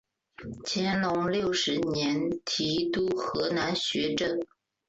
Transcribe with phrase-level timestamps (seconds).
[0.65, 4.39] 乾隆六十年提督河南学政。